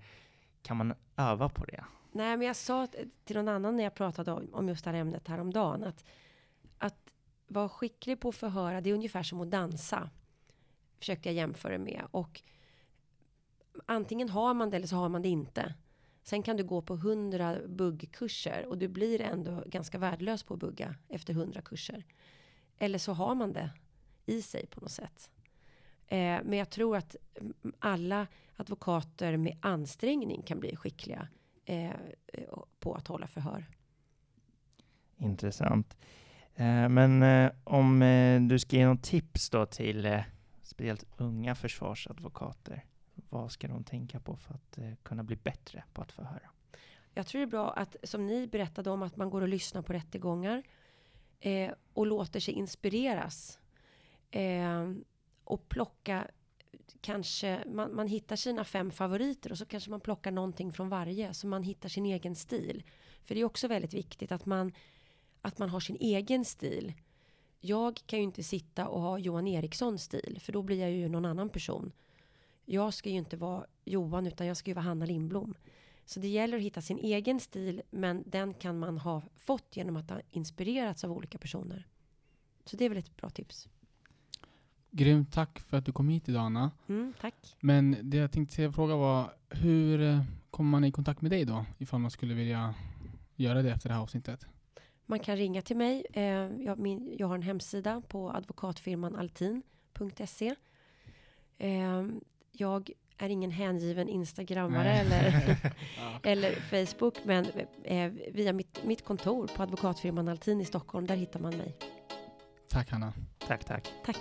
[0.62, 1.84] kan man öva på det?
[2.12, 2.88] Nej, men jag sa
[3.26, 6.06] till någon annan när jag pratade om, om just det här ämnet häromdagen att,
[6.78, 7.14] att
[7.48, 10.10] vara skicklig på att förhöra, det är ungefär som att dansa.
[11.00, 12.02] Försökte jag jämföra med.
[12.12, 12.42] Och
[13.86, 15.74] antingen har man det eller så har man det inte.
[16.24, 20.60] Sen kan du gå på hundra buggkurser och du blir ändå ganska värdelös på att
[20.60, 22.06] bugga efter hundra kurser.
[22.78, 23.70] Eller så har man det
[24.26, 25.30] i sig på något sätt.
[26.08, 31.28] Eh, men jag tror att mm, alla advokater med ansträngning kan bli skickliga
[31.66, 31.92] eh,
[32.80, 33.66] på att hålla förhör.
[35.18, 35.98] Intressant.
[36.56, 40.22] Eh, men eh, om eh, du ska ge något tips då till eh,
[40.64, 42.86] speciellt unga försvarsadvokater,
[43.30, 46.50] vad ska de tänka på för att kunna bli bättre på att förhöra?
[47.14, 49.82] Jag tror det är bra att, som ni berättade om, att man går och lyssnar
[49.82, 50.64] på rättegångar
[51.40, 53.60] eh, och låter sig inspireras.
[54.32, 54.92] Eh,
[55.48, 56.28] och plocka,
[57.02, 61.34] kanske, man, man hittar sina fem favoriter och så kanske man plockar någonting från varje,
[61.34, 62.84] så man hittar sin egen stil.
[63.24, 64.72] För det är också väldigt viktigt att man,
[65.42, 66.94] att man har sin egen stil.
[67.60, 71.10] Jag kan ju inte sitta och ha Johan Erikssons stil, för då blir jag ju
[71.10, 71.92] någon annan person.
[72.66, 75.56] Jag ska ju inte vara Johan, utan jag ska ju vara Hanna Lindblom.
[76.06, 79.98] Så det gäller att hitta sin egen stil, men den kan man ha fått genom
[79.98, 81.88] att ha inspirerats av olika personer.
[82.66, 83.68] Så det är väl ett bra tips.
[84.98, 86.72] Grymt, tack för att du kom hit idag Anna.
[86.90, 87.56] Mm, tack.
[87.60, 90.22] Men det jag tänkte fråga var, hur eh,
[90.52, 91.66] kommer man i kontakt med dig då?
[91.78, 92.74] Ifall man skulle vilja
[93.36, 94.46] göra det efter det här avsnittet.
[95.06, 96.06] Man kan ringa till mig.
[96.14, 100.56] Eh, jag, min, jag har en hemsida på advokatfirman altin.se.
[101.58, 102.06] Eh,
[102.52, 105.00] jag är ingen hängiven instagrammare Nej.
[105.00, 105.58] eller,
[105.98, 106.20] Ja.
[106.24, 107.46] eller Facebook, men
[108.32, 111.78] via mitt, mitt kontor på advokatfirman Altin i Stockholm, där hittar man mig.
[112.70, 113.14] Tack Hanna.
[113.48, 113.92] Tack, tack.
[114.06, 114.18] Tack.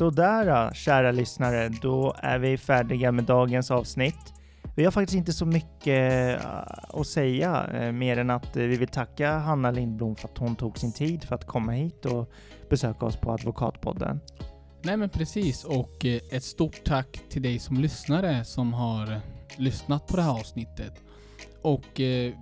[0.00, 4.34] Sådär kära lyssnare, då är vi färdiga med dagens avsnitt.
[4.76, 6.46] Vi har faktiskt inte så mycket eh,
[7.00, 10.56] att säga eh, mer än att eh, vi vill tacka Hanna Lindblom för att hon
[10.56, 12.32] tog sin tid för att komma hit och
[12.70, 14.20] besöka oss på Advokatpodden.
[14.82, 19.20] Nej men precis och ett stort tack till dig som lyssnare som har
[19.56, 20.92] lyssnat på det här avsnittet.
[21.62, 21.86] Och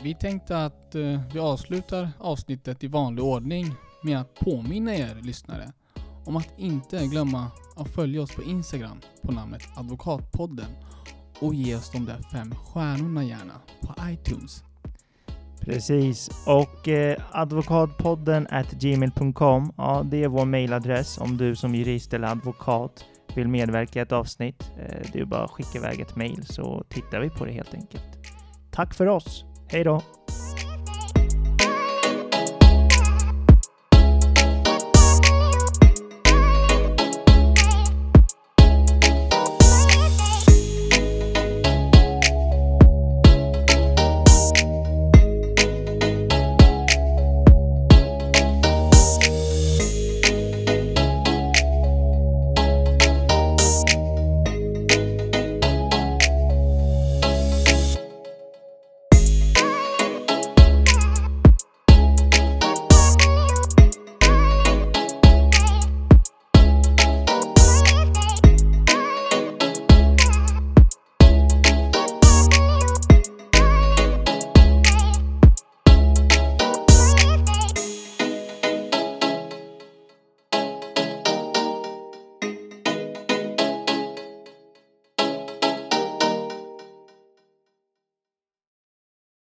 [0.03, 0.95] vi tänkte att
[1.33, 5.73] vi avslutar avsnittet i vanlig ordning med att påminna er lyssnare
[6.29, 10.71] om att inte glömma att följa oss på Instagram på namnet Advokatpodden
[11.41, 14.65] och ge oss de där fem stjärnorna gärna på iTunes.
[15.61, 22.15] Precis, och eh, advokatpodden at gmail.com, ja det är vår mailadress om du som jurist
[22.15, 23.05] eller advokat
[23.35, 24.73] vill medverka i ett avsnitt.
[24.79, 27.75] Eh, det är bara att skicka iväg ett mail så tittar vi på det helt
[27.75, 28.05] enkelt.
[28.71, 30.03] Tack för oss, hej då!